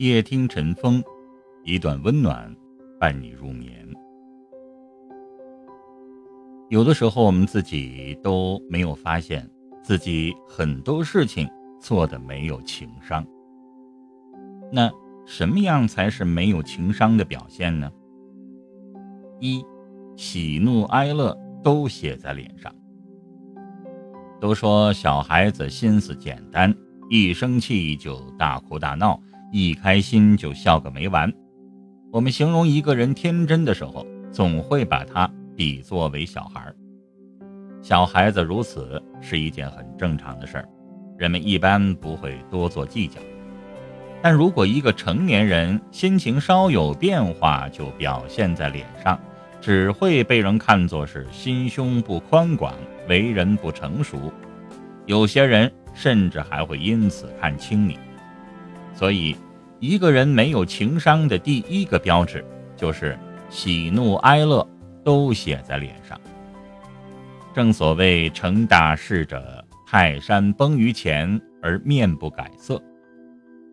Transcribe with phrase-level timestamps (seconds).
[0.00, 1.04] 夜听晨风，
[1.62, 2.50] 一段温暖
[2.98, 3.86] 伴你入眠。
[6.70, 9.46] 有的时候，我们自己都没有发现
[9.82, 11.46] 自己很多事情
[11.78, 13.22] 做的没有情商。
[14.72, 14.90] 那
[15.26, 17.92] 什么样才是没有情商的表现呢？
[19.38, 19.62] 一，
[20.16, 22.74] 喜怒哀乐都写在脸上。
[24.40, 26.74] 都说小孩子心思简单，
[27.10, 29.20] 一生气就大哭大闹，
[29.52, 31.32] 一开心就笑个没完。
[32.12, 36.72] 我们形容一个人天真的时候，总会把他比作为小孩。
[37.82, 40.68] 小孩子如此是一件很正常的事儿，
[41.16, 43.20] 人们一般不会多做计较。
[44.22, 49.18] 但如果一个成年人心情稍有变化就表现在脸上，
[49.60, 52.74] 只会被人看作是心胸不宽广。
[53.08, 54.32] 为人不成熟，
[55.06, 57.98] 有些人甚至还会因此看轻你。
[59.00, 59.34] 所以，
[59.78, 62.44] 一个人没有情商的第一个标志，
[62.76, 64.68] 就是喜怒哀乐
[65.02, 66.20] 都写在脸上。
[67.54, 72.78] 正所谓成大事者，泰山崩于前而面不改色。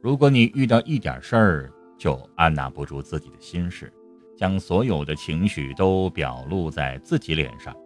[0.00, 3.92] 如果你遇到一点事儿就按捺不住自己的心事，
[4.38, 7.76] 将所有的情绪都表露在自己脸上。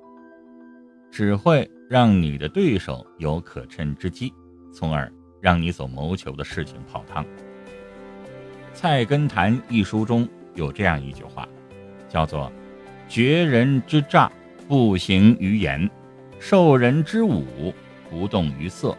[1.11, 4.33] 只会让你的对手有可乘之机，
[4.73, 5.13] 从而
[5.45, 7.23] 让你所谋求的事情泡汤。
[8.73, 11.47] 《菜根谭》一书中有这样一句话，
[12.09, 12.51] 叫做
[13.11, 14.33] “绝人之诈，
[14.67, 15.87] 不行于言；
[16.41, 17.45] 受人之侮，
[18.09, 18.97] 不动于色。”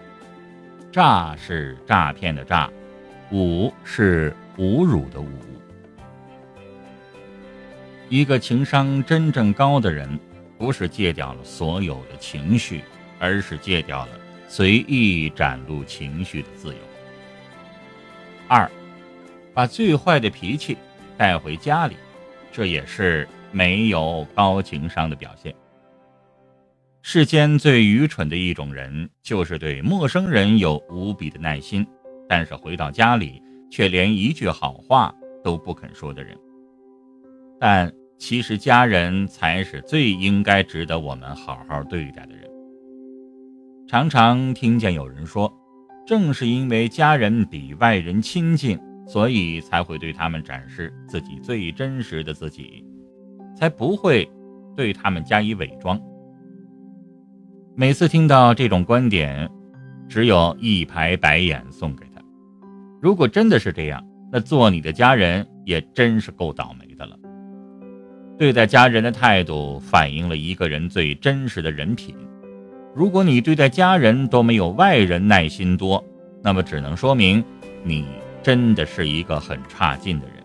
[0.94, 2.70] 诈是诈骗的诈，
[3.32, 5.26] 侮是侮辱的侮。
[8.08, 10.08] 一个情商真正高的人。
[10.58, 12.82] 不是戒掉了所有的情绪，
[13.20, 14.12] 而是戒掉了
[14.56, 16.80] 随意展露情绪的自由。
[18.48, 18.72] 二，
[19.54, 20.78] 把最坏的脾气
[21.18, 21.98] 带回家里，
[22.54, 25.54] 这也是没有高情商的表现。
[27.02, 31.86] 世间最愚蠢的一种人，就是对陌生人有无比的耐心，
[32.30, 35.14] 但是回到家里却连一句好话
[35.44, 36.34] 都不肯说的人。
[37.60, 37.92] 但。
[38.18, 42.50] 其实家人才是最应该值得我们好好对待的人。
[43.88, 45.52] 常常听见有人说，
[46.08, 52.84] 正是因为家人比外人亲近，所以才会对他们展示自己最真实的自己，
[53.56, 54.28] 才不会
[54.76, 56.02] 对他们加以伪装。
[57.76, 59.48] 每次听到这种观点，
[60.10, 62.20] 只有一排白眼送给他。
[63.00, 67.16] 如果真的是这样，那做你的家人也真是够倒霉的了。
[68.36, 72.16] 对待家人的态度，反映了一个人最真实的人品。
[72.96, 76.02] 如果你对待家人都没有外人耐心多，
[76.42, 77.44] 那么只能说明
[77.84, 78.08] 你
[78.42, 80.38] 真的是一个很差劲的人。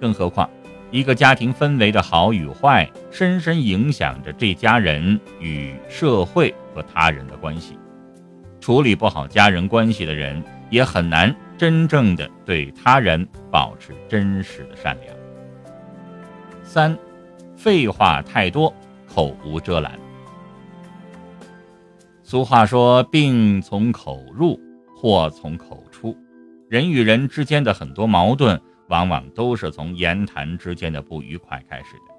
[0.00, 0.48] 更何况，
[0.90, 7.78] 一个家庭氛围的好与坏，深深影响着这家人与社会和他人的关系。
[8.58, 15.14] 处理不好家人关系的人，也很难真正的对他人保持真实的善良。
[16.64, 16.96] 三，
[17.58, 18.72] 废话太多，
[19.06, 19.92] 口无遮拦。
[22.28, 24.58] 俗话说：“病从口入，
[24.96, 26.18] 祸从口出。”
[26.68, 32.12] 人与人之间的很多矛盾，往往都是从言谈之间的不愉快开始的。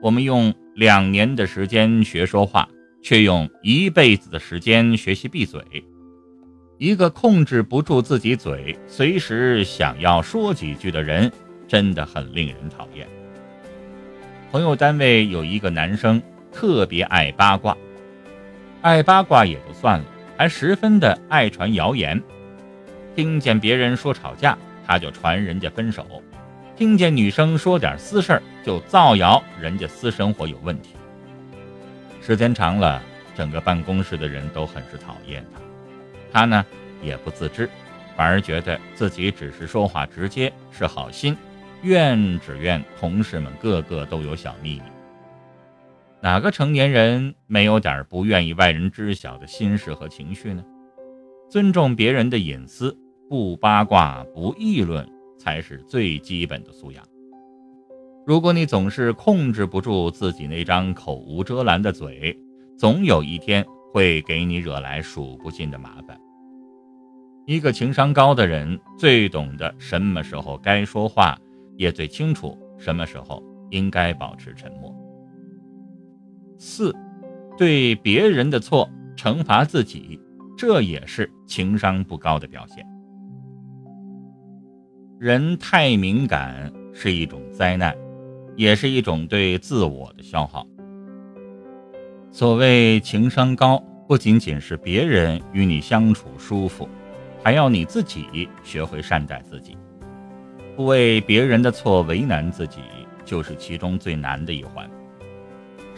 [0.00, 2.68] 我们用两年的时间学说话，
[3.02, 5.60] 却用一辈子的时间学习闭嘴。
[6.78, 11.32] 一个控制不住自己嘴，随时想要说几句的人，
[11.66, 13.08] 真的很令人讨厌。
[14.52, 16.22] 朋友单位有一个男生
[16.52, 17.76] 特别爱八卦，
[18.82, 20.04] 爱八卦也就算了，
[20.38, 22.20] 还十分的爱传谣言。
[23.14, 26.02] 听见别人说吵架，他就传人家分手；
[26.76, 30.94] 听见女生说点私事儿，就造谣人家私生活有问题。
[32.22, 33.02] 时间长了，
[33.36, 35.60] 整个办公室的人都很是讨厌他，
[36.40, 36.64] 他呢
[37.02, 37.68] 也不自知，
[38.16, 41.36] 反而觉得自己只是说话直接，是好心。
[41.82, 44.82] 怨只怨同事们个个都有小秘密，
[46.22, 50.62] 哪个成年人没有点不愿意外人知晓的心事和情绪呢？
[51.48, 52.94] 尊重别人的隐私，
[53.28, 55.08] 不八卦不议论，
[55.38, 57.02] 才是最基本的素养。
[58.26, 62.38] 如果你总是控制不住自己那张口无遮拦的嘴，
[62.78, 66.20] 总有一天会给你惹来数不尽的麻烦。
[67.46, 71.38] 一个情商高的人，最懂得什么时候该说话。
[71.76, 74.94] 也最清楚什么时候应该保持沉默。
[76.62, 76.94] 四，
[77.56, 78.86] 对别人的错
[79.16, 80.20] 惩罚自己，
[80.58, 82.86] 这也是情商不高的表现。
[85.18, 87.96] 人太敏感是一种灾难，
[88.56, 90.66] 也是一种对自我的消耗。
[92.30, 96.86] 所谓情商高，不仅仅是别人与你相处舒服，
[97.42, 99.78] 还要你自己学会善待自己，
[100.76, 102.80] 不为别人的错为难自己，
[103.24, 104.86] 就是其中最难的一环。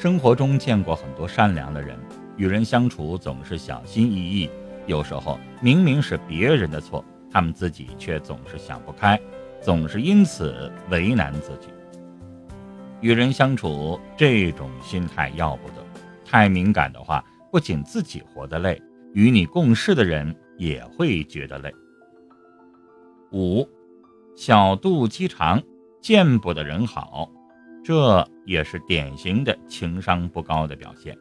[0.02, 1.96] 生活中见过很多善良的人，
[2.36, 4.50] 与人相处总是小心翼翼，
[4.88, 7.04] 有时候明明是别人的错。
[7.30, 9.16] 他们自己却总是想不开，
[9.60, 11.68] 总是因此为难自己。
[13.00, 15.74] 与人相处，这种心态要不得。
[16.24, 18.82] 太敏感的话，不仅自己活得累，
[19.14, 21.72] 与你共事的人也会觉得累。
[23.30, 23.64] 五，
[24.34, 25.62] 小肚鸡肠，
[26.00, 27.30] 见不得人好，
[27.84, 31.16] 这也是典型的情商不高的表现。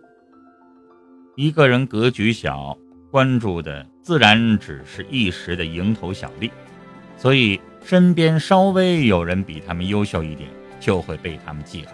[1.35, 2.77] 一个人格局小。
[3.11, 6.49] 关注的自然只是一时的蝇头小利，
[7.17, 11.93] 所以身边稍微有人比他们优秀一点，就会被他们记恨。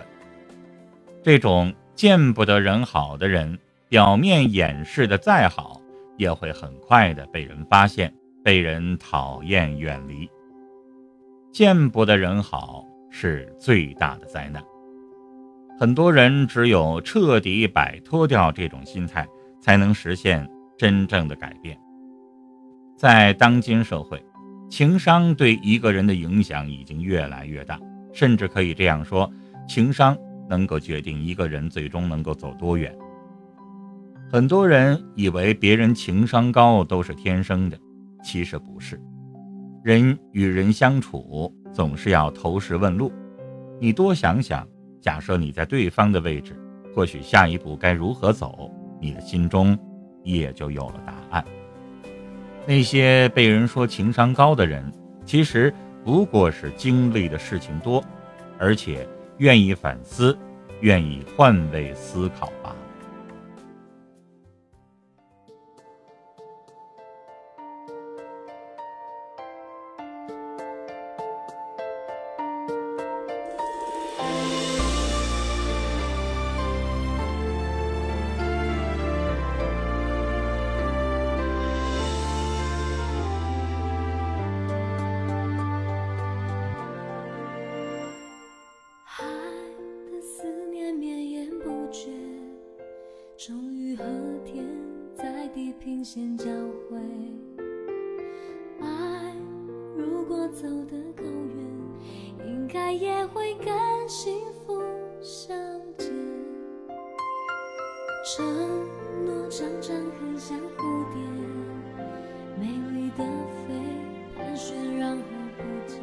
[1.24, 3.57] 这种见不得人好的人，
[3.89, 5.81] 表面掩饰的再好，
[6.18, 8.13] 也会很快的被人发现，
[8.44, 10.30] 被人讨厌远离。
[11.51, 14.63] 见不得人好是最大的灾难。
[15.79, 19.27] 很多人只有彻底摆脱掉这种心态，
[19.62, 20.47] 才能实现。
[20.79, 21.75] 真正的改变，
[22.95, 24.24] 在当今社会，
[24.69, 27.79] 情商对一个人的影响已经越来越大，
[28.13, 29.27] 甚至可以这样说，
[29.68, 30.15] 情商
[30.47, 32.95] 能够决定一个人最终能够走多远。
[34.30, 37.80] 很多人以为别人情商高都是天生的，
[38.23, 39.01] 其实不是。
[39.83, 43.12] 人与人相处总是要投石问路，
[43.81, 44.63] 你多想想，
[45.07, 46.54] 假设你在对方的位置，
[46.94, 48.69] 或许下一步该如何走，
[49.00, 49.80] 你的心中。
[50.21, 51.45] 也就有了答案。
[52.65, 54.83] 那些被人说情商高的人，
[55.24, 55.74] 其实
[56.04, 58.04] 不过是经历的事情多，
[58.59, 59.07] 而且
[59.38, 60.38] 愿意反思，
[60.81, 62.51] 愿意换位思考
[95.57, 95.74] 地。
[95.80, 96.45] 平线交
[96.89, 96.98] 汇，
[98.80, 99.33] 爱
[99.95, 103.68] 如果走得够远，应该也会跟
[104.07, 104.81] 幸福
[105.21, 105.57] 相
[105.98, 106.12] 见。
[108.25, 108.45] 承
[109.25, 111.21] 诺常常很像蝴蝶，
[112.59, 113.24] 美丽的
[113.63, 113.74] 飞，
[114.36, 115.24] 盘旋然后
[115.57, 116.00] 不见。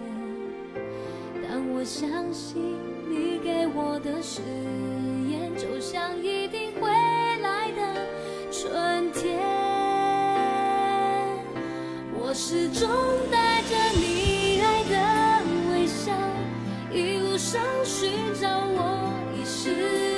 [1.42, 2.56] 但我相信
[3.08, 4.40] 你给我的誓
[5.30, 6.63] 言，就像一定
[12.46, 12.86] 始终
[13.32, 16.12] 带着你爱的微笑，
[16.92, 20.13] 一路上寻找我遗失